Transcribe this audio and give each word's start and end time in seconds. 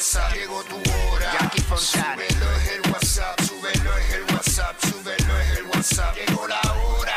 WhatsApp, 0.00 0.32
llegó 0.32 0.64
tu 0.64 0.76
hora. 0.76 1.30
Jackie 1.38 1.60
Fontana. 1.60 2.14
Súbelo 2.16 2.56
es 2.56 2.68
el 2.70 2.90
WhatsApp, 2.90 3.40
súbelo 3.42 3.98
es 3.98 4.14
el 4.14 4.22
WhatsApp, 4.34 4.80
súbelo 4.80 5.38
es 5.40 5.58
el 5.58 5.66
WhatsApp, 5.66 6.16
llegó 6.16 6.46
la 6.48 6.60
hora. 6.72 7.16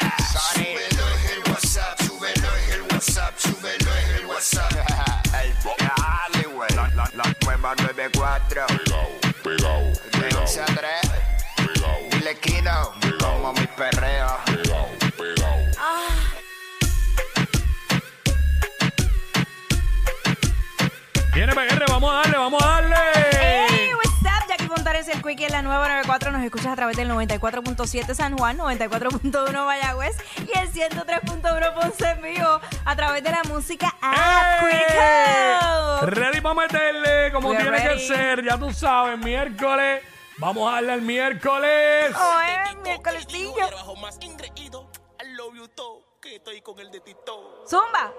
Súbelo 0.53 1.07
es 1.15 1.31
el 1.31 1.49
WhatsApp, 1.49 2.01
súbelo 2.01 2.55
es 2.57 2.69
el 2.73 2.81
WhatsApp, 2.81 3.37
súbelo 3.37 3.95
es 3.95 4.19
el 4.19 4.25
WhatsApp. 4.25 4.71
El 5.41 5.53
Dale, 5.63 6.47
güey. 6.53 6.69
La, 6.75 6.89
la, 6.89 7.09
la 7.13 7.35
nueva 7.45 7.73
94. 7.75 8.65
Pegao, 8.67 9.07
pegao, 9.43 9.83
De 9.85 10.19
pegao, 10.19 10.41
11 10.41 10.61
a 10.61 10.65
3. 10.65 10.77
pegao, 11.55 11.99
Dile 12.11 12.37
Kino. 12.39 12.93
Como 13.17 13.53
mi 13.53 13.65
perreo. 13.77 14.39
pegao, 14.45 14.89
pegao. 15.17 15.63
Viene 21.33 21.51
PR, 21.51 21.83
vamos 21.89 22.11
a 22.11 22.17
darle, 22.17 22.37
vamos 22.37 22.63
a 22.63 22.67
darle. 22.67 22.72
El 25.13 25.21
Quickie 25.21 25.45
en 25.45 25.51
la 25.51 25.61
nueva 25.61 25.87
94. 25.87 26.31
Nos 26.31 26.43
escuchas 26.43 26.67
a 26.67 26.75
través 26.75 26.97
del 26.97 27.09
94.7 27.09 28.13
San 28.13 28.37
Juan, 28.37 28.57
94.1 28.57 29.65
Mayagüez 29.65 30.17
y 30.37 30.57
el 30.57 30.71
103.1 30.71 31.73
Ponce 31.73 32.09
en 32.09 32.21
vivo 32.21 32.59
a 32.85 32.95
través 32.95 33.23
de 33.23 33.31
la 33.31 33.43
música 33.43 33.95
App 34.01 34.63
¡Eh! 34.71 36.05
Ready 36.07 36.41
para 36.41 36.55
meterle 36.55 37.31
como 37.31 37.55
tiene 37.55 37.81
que 37.81 37.99
ser, 37.99 38.43
ya 38.43 38.57
tú 38.57 38.71
sabes, 38.71 39.17
miércoles. 39.19 40.03
Vamos 40.37 40.69
a 40.69 40.75
darle 40.75 40.93
el 40.95 41.01
miércoles. 41.01 42.15
Oh, 42.15 42.41
eh, 42.41 42.63
todo, 45.75 46.03
que 46.21 46.35
estoy 46.35 46.61
con 46.61 46.79
el 46.79 46.91
de 46.91 46.99
Tito. 46.99 47.63
Zumba. 47.67 48.13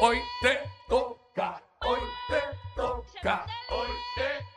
Hoy 0.00 0.20
te 0.42 0.60
toca, 0.88 1.62
hoy 1.80 2.00
te 2.28 2.42
toca, 2.76 3.46
hoy 3.70 3.88
te 4.16 4.47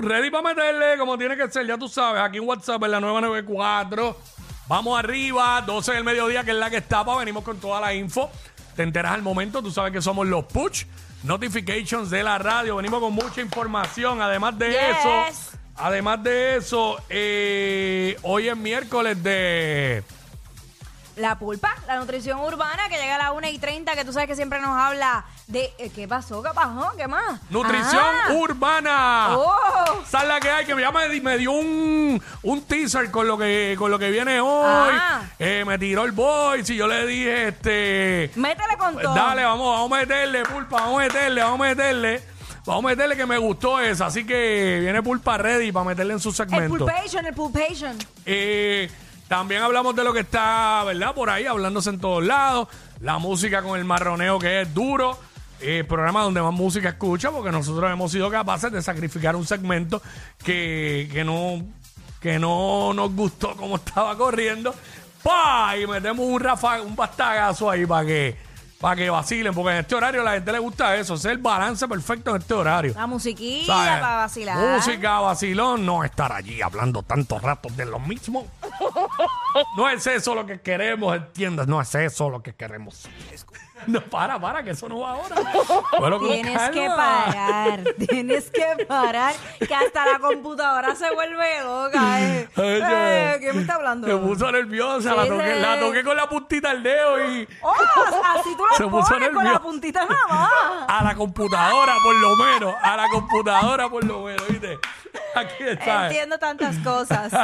Ready 0.00 0.30
para 0.30 0.42
meterle 0.54 0.96
como 0.98 1.16
tiene 1.18 1.36
que 1.36 1.50
ser, 1.50 1.66
ya 1.66 1.76
tú 1.78 1.88
sabes, 1.88 2.22
aquí 2.22 2.38
en 2.38 2.48
WhatsApp 2.48 2.82
en 2.84 2.90
la 2.92 3.00
994. 3.00 4.16
Vamos 4.68 4.98
arriba, 4.98 5.60
12 5.62 5.92
del 5.92 6.04
mediodía, 6.04 6.44
que 6.44 6.52
es 6.52 6.56
la 6.56 6.70
que 6.70 6.76
está, 6.78 7.04
pa, 7.04 7.16
venimos 7.16 7.42
con 7.44 7.58
toda 7.58 7.80
la 7.80 7.92
info. 7.92 8.30
Te 8.76 8.82
enteras 8.84 9.12
al 9.12 9.22
momento, 9.22 9.62
tú 9.62 9.70
sabes 9.70 9.92
que 9.92 10.00
somos 10.00 10.26
los 10.28 10.44
push 10.44 10.84
notifications 11.24 12.08
de 12.10 12.22
la 12.22 12.38
radio. 12.38 12.76
Venimos 12.76 13.00
con 13.00 13.12
mucha 13.12 13.40
información. 13.40 14.22
Además 14.22 14.56
de 14.58 14.70
Yes. 14.70 14.80
eso, 15.00 15.48
además 15.76 16.22
de 16.22 16.56
eso, 16.56 16.98
eh, 17.08 18.16
hoy 18.22 18.48
es 18.48 18.56
miércoles 18.56 19.20
de. 19.22 20.02
La 21.16 21.38
pulpa, 21.38 21.74
la 21.86 21.96
nutrición 21.96 22.38
urbana 22.40 22.88
que 22.88 22.96
llega 22.96 23.16
a 23.16 23.18
las 23.18 23.32
1 23.32 23.48
y 23.48 23.58
30, 23.58 23.94
que 23.94 24.04
tú 24.06 24.12
sabes 24.12 24.26
que 24.28 24.36
siempre 24.36 24.60
nos 24.60 24.70
habla 24.80 25.24
de. 25.48 25.70
eh, 25.76 25.90
¿Qué 25.94 26.08
pasó? 26.08 26.42
¿Qué 26.42 26.48
pasó? 26.54 26.92
¿Qué 26.96 27.06
más? 27.08 27.40
Nutrición 27.50 28.02
Ah. 28.02 28.32
urbana. 28.32 29.26
Oh. 29.36 29.54
¿Sabes 30.08 30.28
la 30.28 30.40
que 30.40 30.50
hay? 30.50 30.64
Que 30.66 30.78
ya 30.80 30.90
me, 30.90 31.20
me 31.20 31.38
dio 31.38 31.52
un, 31.52 32.22
un 32.42 32.62
teaser 32.62 33.10
con 33.10 33.26
lo 33.26 33.36
que 33.38 33.74
con 33.78 33.90
lo 33.90 33.98
que 33.98 34.10
viene 34.10 34.40
hoy. 34.40 34.92
Ah. 34.94 35.22
Eh, 35.38 35.64
me 35.66 35.78
tiró 35.78 36.04
el 36.04 36.12
voice 36.12 36.72
y 36.74 36.76
yo 36.76 36.86
le 36.86 37.06
dije, 37.06 37.48
este. 37.48 38.30
Métele 38.36 38.76
con 38.78 38.98
todo. 38.98 39.14
dale, 39.14 39.44
vamos, 39.44 39.66
vamos 39.78 39.92
a 39.92 40.00
meterle, 40.00 40.42
pulpa, 40.44 40.80
vamos 40.82 41.00
a 41.00 41.04
meterle, 41.04 41.42
vamos 41.42 41.60
a 41.60 41.68
meterle. 41.68 42.22
Vamos 42.66 42.84
a 42.84 42.88
meterle 42.88 43.16
que 43.16 43.26
me 43.26 43.38
gustó 43.38 43.80
esa. 43.80 44.06
Así 44.06 44.24
que 44.24 44.78
viene 44.80 45.02
pulpa 45.02 45.38
ready 45.38 45.72
para 45.72 45.86
meterle 45.86 46.12
en 46.12 46.20
su 46.20 46.28
El 46.28 46.34
segmento. 46.34 46.76
pulpation, 46.76 47.26
el 47.26 47.34
pulpation. 47.34 47.96
Eh, 48.26 48.90
también 49.28 49.62
hablamos 49.62 49.96
de 49.96 50.04
lo 50.04 50.12
que 50.12 50.20
está, 50.20 50.82
¿verdad? 50.84 51.14
Por 51.14 51.30
ahí, 51.30 51.46
hablándose 51.46 51.88
en 51.90 51.98
todos 52.00 52.22
lados. 52.22 52.68
La 53.00 53.16
música 53.18 53.62
con 53.62 53.78
el 53.78 53.84
marroneo 53.86 54.38
que 54.38 54.60
es 54.62 54.74
duro. 54.74 55.18
Eh, 55.62 55.84
programa 55.84 56.22
donde 56.22 56.40
más 56.40 56.54
música 56.54 56.88
escucha, 56.88 57.30
porque 57.30 57.52
nosotros 57.52 57.90
hemos 57.90 58.10
sido 58.10 58.30
capaces 58.30 58.72
de 58.72 58.80
sacrificar 58.80 59.36
un 59.36 59.46
segmento 59.46 60.00
que, 60.42 61.08
que 61.12 61.22
no 61.22 61.62
que 62.20 62.38
no 62.38 62.92
nos 62.94 63.14
gustó 63.14 63.56
como 63.56 63.76
estaba 63.84 64.16
corriendo. 64.16 64.74
¡Pah! 65.22 65.76
Y 65.76 65.86
metemos 65.86 66.26
un 66.26 66.40
rafa, 66.40 66.80
un 66.80 66.96
bastagazo 66.96 67.70
ahí 67.70 67.84
para 67.84 68.06
que, 68.06 68.36
para 68.80 68.96
que 68.96 69.10
vacilen, 69.10 69.52
porque 69.54 69.72
en 69.72 69.76
este 69.78 69.94
horario 69.94 70.22
a 70.22 70.24
la 70.24 70.32
gente 70.32 70.52
le 70.52 70.58
gusta 70.58 70.96
eso, 70.96 71.14
es 71.14 71.24
el 71.26 71.38
balance 71.38 71.86
perfecto 71.88 72.30
en 72.30 72.40
este 72.40 72.54
horario. 72.54 72.94
La 72.94 73.06
musiquilla 73.06 73.66
¿Sabes? 73.66 74.00
para 74.00 74.16
vacilar. 74.16 74.56
Música, 74.56 75.20
vacilón, 75.20 75.84
no 75.84 76.04
estar 76.04 76.32
allí 76.32 76.62
hablando 76.62 77.02
tantos 77.02 77.42
ratos 77.42 77.76
de 77.76 77.84
lo 77.84 77.98
mismo. 77.98 78.46
no 79.76 79.88
es 79.88 80.06
eso 80.06 80.34
lo 80.34 80.46
que 80.46 80.60
queremos, 80.60 81.16
¿entiendes? 81.16 81.66
No 81.66 81.80
es 81.80 81.94
eso 81.94 82.30
lo 82.30 82.42
que 82.42 82.54
queremos. 82.54 83.08
No, 83.86 84.00
para, 84.02 84.38
para, 84.38 84.62
que 84.62 84.70
eso 84.70 84.88
no 84.88 85.00
va 85.00 85.12
ahora. 85.12 85.36
Bueno, 85.98 86.18
con 86.18 86.28
Tienes 86.28 86.70
que 86.70 86.86
parar, 86.86 87.84
tienes 88.08 88.50
que 88.50 88.84
parar, 88.86 89.34
que 89.58 89.74
hasta 89.74 90.04
la 90.04 90.18
computadora 90.18 90.94
se 90.94 91.10
vuelve 91.14 91.62
loca. 91.62 92.20
Eh. 92.20 92.48
Ay, 92.56 92.80
¿Quién 93.50 93.56
me 93.56 93.62
está 93.62 93.74
hablando? 93.74 94.06
Se 94.06 94.16
puso 94.16 94.52
nerviosa, 94.52 95.14
la 95.14 95.26
toqué, 95.26 95.54
la 95.56 95.80
toqué 95.80 96.04
con 96.04 96.16
la 96.16 96.28
puntita 96.28 96.68
del 96.70 96.82
dedo 96.82 97.28
y 97.30 97.48
Oh, 97.62 97.74
así 98.38 98.56
tú 98.56 98.62
Se 98.76 98.82
lo 98.84 98.90
puso 98.90 99.08
pones 99.14 99.30
con 99.30 99.44
la 99.44 99.58
puntita 99.60 100.04
nada 100.06 100.26
más. 100.28 100.50
a 100.88 101.04
la 101.04 101.14
computadora 101.14 101.94
por 102.02 102.14
lo 102.16 102.36
menos, 102.36 102.74
a 102.82 102.96
la 102.96 103.08
computadora 103.08 103.88
por 103.88 104.04
lo 104.04 104.22
menos, 104.24 104.46
¿viste? 104.48 104.78
Aquí 105.34 105.64
está. 105.64 106.06
Entiendo 106.06 106.38
tantas 106.38 106.76
cosas. 106.78 107.32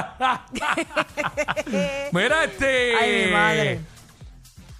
Mira, 2.12 2.44
este. 2.44 2.94
Ay, 2.96 3.26
mi 3.26 3.32
madre. 3.32 3.80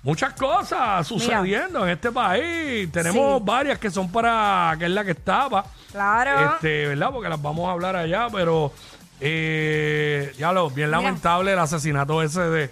Muchas 0.02 0.34
cosas 0.34 1.04
sucediendo 1.06 1.82
en 1.84 1.90
este 1.90 2.12
país. 2.12 2.90
Tenemos 2.92 3.38
Sí. 3.38 3.42
varias 3.44 3.78
que 3.78 3.90
son 3.90 4.10
para 4.10 4.74
que 4.78 4.84
es 4.84 4.90
la 4.92 5.04
que 5.04 5.10
estaba. 5.10 5.64
Claro. 5.90 6.52
Este, 6.54 6.86
¿verdad? 6.88 7.10
Porque 7.12 7.28
las 7.28 7.42
vamos 7.42 7.68
a 7.68 7.72
hablar 7.72 7.96
allá, 7.96 8.28
pero 8.32 8.72
eh, 9.20 10.32
ya 10.38 10.52
lo, 10.52 10.70
bien 10.70 10.90
lamentable 10.90 11.52
el 11.52 11.58
asesinato 11.58 12.22
ese 12.22 12.40
de, 12.42 12.70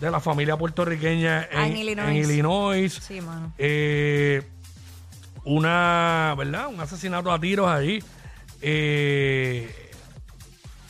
de 0.00 0.10
la 0.10 0.20
familia 0.20 0.56
puertorriqueña 0.56 1.44
en, 1.50 1.58
Ah, 1.58 1.66
en 1.66 1.76
Illinois. 1.76 2.08
en 2.08 2.16
Illinois. 2.16 2.92
Sí, 2.92 3.20
mano. 3.20 3.52
Eh, 3.58 4.42
una, 5.44 6.34
¿verdad? 6.38 6.68
Un 6.68 6.80
asesinato 6.80 7.32
a 7.32 7.38
tiros 7.40 7.68
ahí. 7.68 8.02
Eh, 8.60 9.90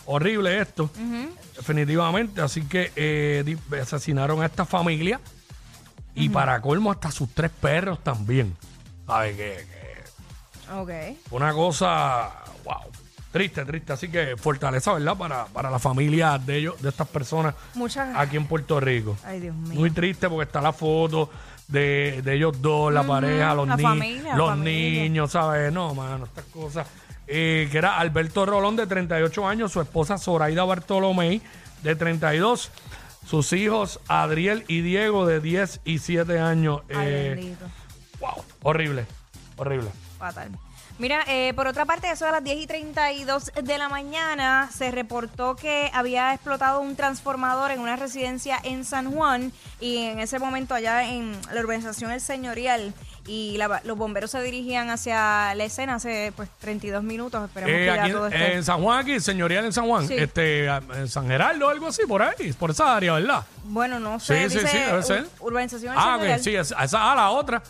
horrible 0.06 0.60
esto, 0.60 0.90
definitivamente. 1.56 2.40
Así 2.42 2.62
que 2.62 2.92
eh, 2.96 3.42
di- 3.46 3.56
asesinaron 3.80 4.42
a 4.42 4.46
esta 4.46 4.64
familia 4.64 5.20
y 6.14 6.28
para 6.28 6.60
colmo 6.60 6.90
hasta 6.92 7.10
sus 7.10 7.30
tres 7.30 7.50
perros 7.50 8.02
también. 8.04 8.54
¿Sabes 9.06 9.36
qué? 9.36 9.64
Ok. 10.74 10.90
una 11.32 11.52
cosa, 11.52 12.30
wow, 12.64 12.76
triste, 13.32 13.64
triste. 13.64 13.92
Así 13.92 14.08
que 14.08 14.36
fortaleza, 14.36 14.92
¿verdad? 14.92 15.16
Para, 15.16 15.46
para 15.46 15.70
la 15.70 15.78
familia 15.78 16.38
de 16.38 16.58
ellos, 16.58 16.80
de 16.80 16.88
estas 16.90 17.08
personas 17.08 17.54
Muchas. 17.74 18.14
aquí 18.16 18.36
en 18.36 18.46
Puerto 18.46 18.78
Rico. 18.78 19.16
Ay, 19.24 19.40
Dios 19.40 19.54
mío. 19.56 19.80
Muy 19.80 19.90
triste 19.90 20.28
porque 20.28 20.44
está 20.44 20.60
la 20.60 20.72
foto 20.72 21.30
de, 21.68 22.20
de 22.22 22.34
ellos 22.34 22.60
dos, 22.62 22.92
la 22.92 23.02
pareja, 23.02 23.54
los, 23.54 23.66
la 23.66 23.76
ni- 23.76 23.82
familia, 23.82 24.36
los 24.36 24.50
familia. 24.50 25.02
niños, 25.02 25.30
¿sabes? 25.32 25.72
No, 25.72 25.94
mano, 25.94 26.26
estas 26.26 26.44
cosas. 26.46 26.86
Eh, 27.26 27.68
que 27.72 27.78
era 27.78 27.98
Alberto 27.98 28.44
Rolón, 28.44 28.76
de 28.76 28.86
38 28.86 29.46
años, 29.48 29.72
su 29.72 29.80
esposa 29.80 30.18
Zoraida 30.18 30.64
Bartolomé, 30.64 31.40
de 31.82 31.96
32. 31.96 32.70
Sus 33.24 33.52
hijos 33.52 34.00
Adriel 34.08 34.64
y 34.68 34.80
Diego, 34.82 35.24
de 35.26 35.40
10 35.40 35.80
y 35.84 35.98
7 36.00 36.40
años. 36.40 36.80
Ay, 36.90 36.96
Eh, 36.98 37.54
wow, 38.20 38.44
horrible, 38.64 39.06
horrible. 39.56 39.88
Fatal. 40.18 40.50
Mira, 40.98 41.24
eh, 41.26 41.52
por 41.54 41.66
otra 41.66 41.84
parte, 41.84 42.10
eso 42.10 42.26
de 42.26 42.32
las 42.32 42.44
10 42.44 42.58
y 42.58 42.66
32 42.66 43.50
de 43.60 43.78
la 43.78 43.88
mañana, 43.88 44.70
se 44.76 44.90
reportó 44.92 45.56
que 45.56 45.90
había 45.92 46.32
explotado 46.32 46.80
un 46.80 46.94
transformador 46.94 47.70
en 47.72 47.80
una 47.80 47.96
residencia 47.96 48.58
en 48.62 48.84
San 48.84 49.10
Juan 49.12 49.52
y 49.80 49.98
en 49.98 50.20
ese 50.20 50.38
momento 50.38 50.74
allá 50.74 51.08
en 51.08 51.32
la 51.52 51.60
urbanización 51.60 52.12
El 52.12 52.20
Señorial 52.20 52.94
y 53.26 53.56
la- 53.56 53.80
los 53.84 53.96
bomberos 53.96 54.30
se 54.32 54.42
dirigían 54.42 54.90
hacia 54.90 55.54
la 55.54 55.64
escena 55.64 55.94
hace 55.96 56.32
pues 56.36 56.48
32 56.60 57.02
minutos. 57.02 57.44
Esperemos 57.44 57.74
Eh, 57.74 57.78
que 57.78 57.86
ya 57.86 58.02
aquí 58.02 58.12
todo 58.12 58.26
esté. 58.28 58.54
en 58.54 58.64
San 58.64 58.82
Juan, 58.82 58.98
aquí, 59.00 59.18
señorial 59.20 59.64
en 59.64 59.72
San 59.72 59.86
Juan, 59.86 60.06
Sí. 60.06 60.14
este, 60.16 60.66
en 60.66 61.08
San 61.08 61.26
Gerardo 61.26 61.66
o 61.66 61.70
algo 61.70 61.88
así, 61.88 62.02
por 62.06 62.22
ahí, 62.22 62.52
por 62.52 62.70
esa 62.70 62.94
área, 62.96 63.14
¿verdad? 63.14 63.44
Bueno, 63.64 63.98
no 63.98 64.20
sé, 64.20 64.48
Sí, 64.48 64.50
sí, 64.50 64.58
dice 64.60 64.68
sí, 64.70 64.78
debe 64.78 64.98
ur- 64.98 65.02
ser. 65.02 65.26
urbanización 65.40 65.92
El 65.94 65.98
Ah, 66.00 66.38
sí, 66.40 66.54
esa, 66.54 66.76
ah, 66.78 67.14
la 67.16 67.30
otra. 67.30 67.62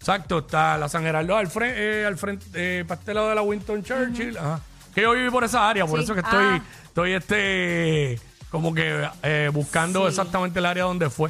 Exacto, 0.00 0.38
está 0.38 0.78
la 0.78 0.88
San 0.88 1.02
Gerardo 1.02 1.36
al 1.36 1.46
frente, 1.48 2.06
al 2.06 2.16
frente, 2.16 2.46
eh, 2.54 2.84
para 2.88 2.98
este 2.98 3.12
lado 3.12 3.28
de 3.28 3.34
la 3.34 3.42
Winston 3.42 3.82
Churchill. 3.84 4.36
Ajá. 4.38 4.60
Que 4.94 5.02
yo 5.02 5.12
viví 5.12 5.30
por 5.30 5.44
esa 5.44 5.68
área, 5.68 5.86
por 5.86 5.98
Sí, 5.98 6.04
eso 6.04 6.14
que 6.14 6.20
estoy, 6.20 6.42
ah. 6.44 6.62
estoy 6.84 7.12
este, 7.12 8.18
como 8.50 8.74
que 8.74 9.06
eh, 9.22 9.50
buscando 9.52 10.02
Sí. 10.04 10.08
exactamente 10.08 10.58
el 10.58 10.66
área 10.66 10.84
donde 10.84 11.10
fue. 11.10 11.28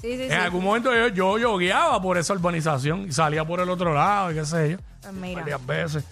Sí, 0.00 0.12
sí, 0.16 0.18
sí. 0.18 0.22
En 0.24 0.32
algún 0.40 0.62
momento 0.64 0.94
yo, 0.94 1.08
yo, 1.08 1.38
yo 1.38 1.58
guiaba 1.58 2.00
por 2.00 2.16
esa 2.16 2.32
urbanización 2.32 3.08
y 3.08 3.12
salía 3.12 3.44
por 3.44 3.60
el 3.60 3.68
otro 3.68 3.92
lado 3.92 4.30
y 4.30 4.34
qué 4.36 4.44
sé 4.44 4.70
yo. 4.72 4.76
Pues 5.00 5.12
mira. 5.14 5.40
Varias 5.40 5.66
veces. 5.66 6.04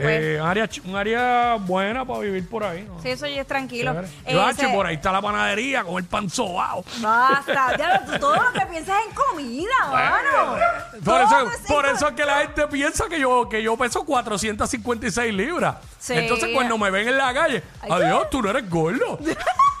Pues- 0.00 0.20
Eh, 0.22 0.38
un, 0.40 0.46
área, 0.46 0.64
ch- 0.68 0.82
un 0.84 0.96
área 0.96 1.54
buena 1.60 2.04
para 2.04 2.20
vivir 2.20 2.48
por 2.48 2.64
ahí. 2.64 2.84
¿no? 2.88 3.00
Sí, 3.02 3.10
eso 3.10 3.26
ya 3.26 3.40
es 3.42 3.46
tranquilo. 3.46 3.92
Chévere. 3.92 4.08
Eh, 4.26 4.54
Yo, 4.62 4.72
por 4.72 4.86
ahí 4.86 4.94
está 4.96 5.12
la 5.12 5.20
panadería 5.22 5.84
con 5.84 5.96
el 5.98 6.04
pan 6.04 6.28
sobao. 6.30 6.84
Basta, 7.00 8.02
tú 8.06 8.18
todo 8.18 8.34
lo 8.36 8.52
que 8.52 8.66
piensas 8.66 8.96
es 9.00 9.08
en 9.08 9.14
comida, 9.14 9.70
mano. 9.90 10.56
Por 10.92 11.00
Todo 11.04 11.20
eso, 11.20 11.48
es 11.50 11.60
en 11.60 11.66
por 11.66 11.84
co- 11.84 11.90
eso 11.92 12.08
es 12.08 12.14
que 12.14 12.24
la 12.24 12.38
gente 12.40 12.66
piensa 12.68 13.08
que 13.08 13.20
yo, 13.20 13.48
que 13.48 13.62
yo 13.62 13.76
peso 13.76 14.04
456 14.04 15.32
libras. 15.34 15.76
Sí. 15.98 16.14
Entonces 16.14 16.50
cuando 16.54 16.78
me 16.78 16.90
ven 16.90 17.08
en 17.08 17.18
la 17.18 17.32
calle, 17.34 17.62
Ay, 17.82 17.90
adiós, 17.92 18.30
tú 18.30 18.40
no 18.42 18.50
eres 18.50 18.68
gordo. 18.68 19.18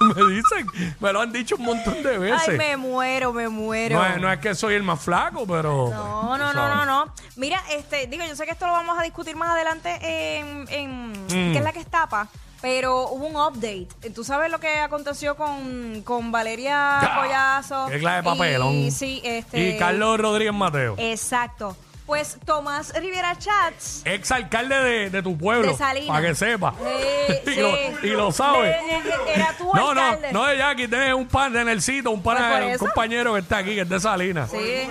me 0.00 0.32
dicen, 0.34 0.94
me 0.98 1.12
lo 1.12 1.20
han 1.20 1.30
dicho 1.30 1.56
un 1.56 1.62
montón 1.64 2.02
de 2.02 2.16
veces. 2.16 2.48
Ay, 2.48 2.56
me 2.56 2.76
muero, 2.78 3.34
me 3.34 3.48
muero. 3.50 3.98
no, 3.98 4.06
es, 4.06 4.18
no 4.18 4.32
es 4.32 4.38
que 4.38 4.54
soy 4.54 4.74
el 4.74 4.82
más 4.82 4.98
flaco, 4.98 5.46
pero... 5.46 5.90
No, 5.90 6.38
no, 6.38 6.38
no, 6.38 6.52
sabes. 6.54 6.76
no, 6.76 6.84
no. 7.16 7.30
Mira, 7.36 7.60
este, 7.70 8.06
digo, 8.06 8.24
yo 8.24 8.34
sé 8.36 8.44
que 8.44 8.52
esto 8.52 8.66
lo 8.66 8.72
vamos 8.72 8.98
a 8.98 9.02
discutir 9.02 9.36
más 9.36 9.50
adelante 9.50 9.98
en, 10.38 10.66
en 10.70 11.10
Mm. 11.30 11.52
¿qué 11.52 11.58
es 11.58 11.64
la 11.64 11.72
que 11.72 11.80
estapa? 11.80 12.28
Pero 12.60 13.08
hubo 13.08 13.26
un 13.26 13.36
update. 13.36 13.88
¿Tú 14.14 14.22
sabes 14.24 14.50
lo 14.50 14.60
que 14.60 14.80
aconteció 14.80 15.34
con, 15.36 16.02
con 16.02 16.30
Valeria 16.32 16.98
Collazo? 17.16 17.86
qué 17.88 17.98
clase 17.98 18.16
de 18.18 18.22
papelón. 18.22 18.74
Y, 18.74 18.90
sí, 18.90 19.20
este. 19.24 19.70
Y 19.70 19.78
Carlos 19.78 20.18
Rodríguez 20.20 20.52
Mateo, 20.52 20.94
Exacto. 20.98 21.76
Pues 22.10 22.38
Tomás 22.44 22.92
Rivera 22.92 23.38
Chats. 23.38 24.02
ex 24.04 24.32
alcalde 24.32 24.74
de, 24.74 25.10
de 25.10 25.22
tu 25.22 25.38
pueblo, 25.38 25.70
De 25.70 25.76
Salinas. 25.76 26.08
para 26.08 26.26
que 26.26 26.34
sepa. 26.34 26.74
eh, 26.84 27.40
y, 27.46 27.50
sí. 27.50 27.60
lo, 27.60 27.70
y 28.04 28.10
lo 28.10 28.32
sabe. 28.32 28.66
De- 28.66 28.72
de- 28.74 29.02
de- 29.26 29.32
era 29.32 29.54
tu 29.56 29.72
no, 29.72 29.94
no, 29.94 30.00
alcalde. 30.02 30.32
no 30.32 30.44
de 30.44 30.58
Jackie, 30.58 30.88
tienes 30.88 31.14
un 31.14 31.28
pan 31.28 31.52
de 31.52 31.64
Nelsito, 31.64 32.10
un, 32.10 32.20
pana- 32.20 32.48
Pues 32.50 32.62
por 32.62 32.72
un 32.72 32.78
compañero 32.78 33.34
que 33.34 33.38
está 33.38 33.58
aquí, 33.58 33.76
que 33.76 33.82
es 33.82 33.88
de 33.88 34.00
Salinas. 34.00 34.50
Sí, 34.50 34.88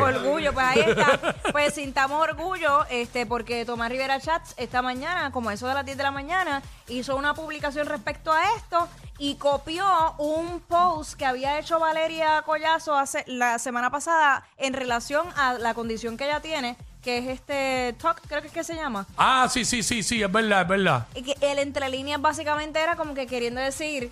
orgullo, 0.00 0.54
pues 0.54 0.66
ahí 0.66 0.80
está. 0.80 1.34
Pues 1.52 1.74
sintamos 1.74 2.22
orgullo, 2.26 2.86
este, 2.88 3.26
porque 3.26 3.66
Tomás 3.66 3.90
Rivera 3.90 4.18
Chats 4.18 4.54
esta 4.56 4.80
mañana, 4.80 5.30
como 5.32 5.50
eso 5.50 5.68
de 5.68 5.74
las 5.74 5.84
10 5.84 5.98
de 5.98 6.02
la 6.02 6.10
mañana, 6.12 6.62
hizo 6.88 7.14
una 7.14 7.34
publicación 7.34 7.86
respecto 7.88 8.32
a 8.32 8.42
esto 8.56 8.88
y 9.18 9.36
copió 9.36 9.84
un 10.18 10.60
post 10.60 11.14
que 11.14 11.24
había 11.24 11.58
hecho 11.58 11.78
Valeria 11.78 12.42
Collazo 12.42 12.96
hace 12.96 13.24
la 13.26 13.58
semana 13.58 13.90
pasada 13.90 14.46
en 14.56 14.72
relación 14.72 15.26
a 15.36 15.54
la 15.54 15.74
condición 15.74 16.16
que 16.16 16.24
ella 16.24 16.40
tiene, 16.40 16.76
que 17.02 17.18
es 17.18 17.26
este 17.28 17.94
TOC, 18.00 18.20
creo 18.26 18.40
que 18.40 18.48
es 18.48 18.52
que 18.52 18.64
se 18.64 18.74
llama. 18.74 19.06
Ah, 19.16 19.46
sí, 19.50 19.64
sí, 19.64 19.82
sí, 19.82 20.02
sí, 20.02 20.22
es 20.22 20.32
verdad, 20.32 20.62
es 20.62 20.68
verdad. 20.68 21.06
Y 21.14 21.22
que 21.22 21.36
el 21.40 21.58
entre 21.58 21.88
líneas 21.88 22.20
básicamente 22.20 22.80
era 22.80 22.96
como 22.96 23.14
que 23.14 23.26
queriendo 23.26 23.60
decir 23.60 24.10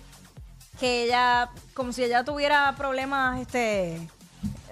que 0.79 1.03
ella, 1.03 1.49
como 1.73 1.91
si 1.91 2.03
ella 2.03 2.23
tuviera 2.23 2.73
problemas 2.77 3.41
este 3.41 3.99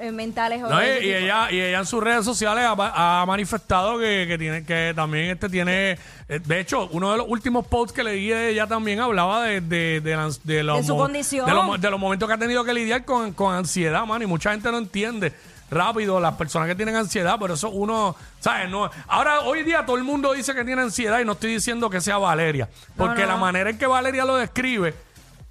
eh, 0.01 0.11
mentales 0.11 0.61
No, 0.61 0.81
y, 0.83 0.85
y 1.05 1.13
ella, 1.13 1.51
y 1.51 1.59
ella 1.61 1.79
en 1.79 1.85
sus 1.85 2.03
redes 2.03 2.25
sociales 2.25 2.65
ha, 2.67 3.21
ha 3.21 3.25
manifestado 3.25 3.97
que, 3.99 4.25
que 4.27 4.37
tiene 4.37 4.65
que 4.65 4.93
también 4.95 5.29
este 5.29 5.47
tiene 5.49 5.97
eh, 6.27 6.39
de 6.43 6.59
hecho 6.59 6.89
uno 6.91 7.11
de 7.11 7.17
los 7.17 7.27
últimos 7.29 7.65
posts 7.67 7.93
que 7.93 8.03
leí 8.03 8.27
de 8.29 8.49
ella 8.49 8.67
también 8.67 8.99
hablaba 8.99 9.43
de, 9.43 9.61
de, 9.61 10.01
de, 10.01 10.15
las- 10.15 10.43
de 10.45 10.63
los 10.63 10.77
De 10.77 10.83
su 10.83 10.95
mo- 10.95 11.03
condición. 11.03 11.45
de 11.45 11.53
los, 11.53 11.65
mo- 11.65 11.77
de 11.77 11.89
los 11.91 11.99
momentos 11.99 12.27
que 12.27 12.33
ha 12.33 12.37
tenido 12.37 12.63
que 12.63 12.73
lidiar 12.73 13.05
con, 13.05 13.33
con 13.33 13.53
ansiedad 13.55 14.05
mano 14.05 14.23
y 14.23 14.27
mucha 14.27 14.51
gente 14.51 14.71
no 14.71 14.77
entiende. 14.79 15.31
Rápido 15.73 16.19
las 16.19 16.33
personas 16.35 16.67
que 16.67 16.75
tienen 16.75 16.97
ansiedad 16.97 17.37
pero 17.39 17.53
eso 17.53 17.69
uno 17.69 18.13
sabes 18.41 18.69
no 18.69 18.91
ahora 19.07 19.39
hoy 19.39 19.63
día 19.63 19.85
todo 19.85 19.95
el 19.95 20.03
mundo 20.03 20.33
dice 20.33 20.53
que 20.53 20.65
tiene 20.65 20.81
ansiedad 20.81 21.21
y 21.21 21.23
no 21.25 21.31
estoy 21.31 21.53
diciendo 21.53 21.89
que 21.89 22.01
sea 22.01 22.17
Valeria 22.17 22.67
porque 22.97 23.25
la 23.25 23.37
manera 23.37 23.69
en 23.69 23.77
que 23.77 23.87
Valeria 23.87 24.25
lo 24.25 24.35
describe 24.35 24.93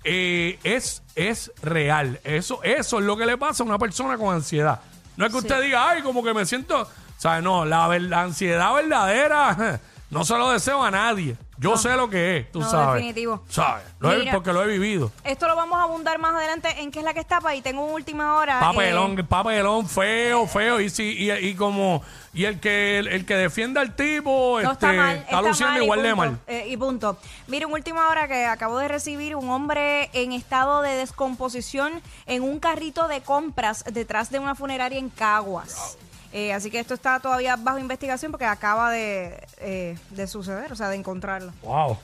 eh, 0.05 0.59
es, 0.65 1.03
es 1.15 1.53
real. 1.63 2.21
Eso, 2.25 2.63
eso 2.63 2.99
es 2.99 3.05
lo 3.05 3.17
que 3.17 3.27
le 3.27 3.37
pasa 3.37 3.63
a 3.63 3.67
una 3.67 3.79
persona 3.79 4.17
con 4.17 4.35
ansiedad. 4.35 4.81
No 5.17 5.27
es 5.27 5.33
que 5.33 5.39
usted 5.39 5.61
diga, 5.63 5.91
ay, 5.91 6.03
como 6.03 6.23
que 6.23 6.33
me 6.33 6.47
siento. 6.47 6.89
¿Sabes? 7.19 7.43
No, 7.43 7.67
la, 7.67 7.87
la 7.99 8.23
ansiedad 8.23 8.75
verdadera 8.75 9.81
no 10.11 10.25
se 10.25 10.39
lo 10.39 10.51
deseo 10.51 10.83
a 10.83 10.91
nadie. 10.91 11.37
Yo 11.61 11.77
sé 11.77 11.95
lo 11.95 12.09
que 12.09 12.39
es, 12.39 12.51
tú 12.53 12.61
No, 12.61 12.71
sabes. 12.71 12.95
definitivo. 12.95 13.43
¿Sabes? 13.49 13.85
Lo 13.99 14.11
he- 14.13 14.19
Mira. 14.21 14.33
porque 14.33 14.53
lo 14.53 14.63
he 14.65 14.67
vivido. 14.67 15.13
Esto 15.25 15.47
lo 15.47 15.55
vamos 15.57 15.79
a 15.79 15.83
abundar 15.83 16.19
más 16.19 16.35
adelante 16.35 16.69
en 16.81 16.91
qué 16.91 17.01
es 17.01 17.05
la 17.05 17.13
que 17.13 17.21
está 17.21 17.39
y 17.55 17.61
tengo 17.61 17.85
una 17.85 17.93
última 17.95 18.37
hora. 18.37 18.59
Papelón, 18.61 19.19
eh, 19.19 19.25
papelón, 19.25 19.87
feo, 19.87 20.47
feo. 20.47 20.81
Y, 20.81 20.89
si, 20.89 21.03
y, 21.13 21.31
y 21.31 21.55
como. 21.55 22.03
Y 22.33 22.45
el 22.47 22.61
que, 22.61 22.99
el, 23.01 23.27
que 23.27 23.35
defienda 23.35 23.81
al 23.81 23.95
tipo, 23.97 24.59
no 24.63 24.73
este, 24.73 24.87
está 24.87 24.93
mal, 24.95 25.17
está 25.17 25.43
luciendo 25.43 25.75
mal 25.75 25.83
igual 25.83 26.03
de 26.03 26.15
mal. 26.15 26.39
eh, 26.47 26.67
y 26.69 26.77
punto. 26.77 27.19
Mira, 27.49 27.67
una 27.67 27.75
última 27.77 28.09
hora 28.09 28.27
que 28.29 28.47
acabo 28.47 28.79
de 28.79 28.89
recibir 28.89 29.37
un 29.37 29.51
hombre 29.51 30.09
en 30.13 30.33
estado 30.33 30.81
de 30.83 30.91
descomposición 30.95 32.01
en 32.27 32.43
un 32.43 32.59
carrito 32.61 33.07
de 33.09 33.21
compras 33.21 33.85
detrás 33.93 34.31
de 34.31 34.39
una 34.39 34.55
funeraria 34.55 34.99
en 34.99 35.11
Caguas. 35.11 35.99
Eh, 36.33 36.53
así 36.53 36.71
que 36.71 36.79
esto 36.79 36.95
está 36.95 37.19
todavía 37.19 37.57
bajo 37.57 37.79
investigación 37.79 38.31
porque 38.31 38.45
acaba 38.45 38.91
de, 38.91 39.47
eh, 39.59 39.99
de 40.11 40.27
suceder, 40.27 40.73
o 40.73 40.77
sea, 40.77 40.89
de 40.89 40.97
encontrarlo. 40.97 41.53
Wow. 41.63 41.99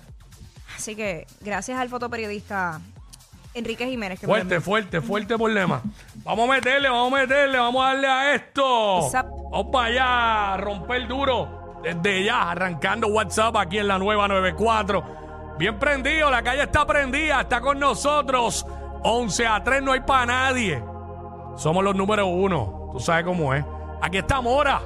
Así 0.77 0.97
que 0.97 1.27
gracias 1.41 1.79
al 1.79 1.89
fotoperiodista 1.89 2.81
Enrique 3.55 3.87
Jiménez. 3.87 4.21
Que 4.21 4.27
Fuerte, 4.27 4.61
fuerte, 4.61 5.01
fuerte 5.01 5.37
problema. 5.37 5.81
Vamos 6.17 6.49
a 6.49 6.53
meterle, 6.53 6.89
vamos 6.91 7.13
a 7.13 7.17
meterle, 7.23 7.59
vamos 7.59 7.83
a 7.85 7.89
darle 7.89 8.09
a 8.09 8.35
esto. 8.35 9.09
Zap. 9.11 9.27
Vamos 9.51 9.69
para 9.73 9.87
allá, 9.87 10.57
romper 10.59 11.09
duro. 11.09 11.81
Desde 11.83 12.25
ya, 12.25 12.51
arrancando 12.51 13.07
WhatsApp 13.07 13.57
aquí 13.57 13.79
en 13.79 13.89
la 13.89 13.99
nueva 13.99 14.29
94. 14.29 15.55
Bien 15.59 15.79
prendido, 15.79 16.31
la 16.31 16.43
calle 16.43 16.65
está 16.65 16.85
prendida, 16.87 17.41
está 17.41 17.61
con 17.61 17.79
nosotros. 17.79 18.67
11 19.03 19.47
a 19.47 19.63
3, 19.63 19.83
no 19.83 19.93
hay 19.93 20.01
para 20.01 20.27
nadie. 20.27 20.83
Somos 21.57 21.83
los 21.83 21.95
número 21.95 22.27
uno. 22.27 22.91
Tú 22.93 23.01
sabes 23.01 23.25
cómo 23.25 23.55
es. 23.55 23.65
Aquí 24.01 24.19
estamos 24.19 24.53
ahora. 24.53 24.81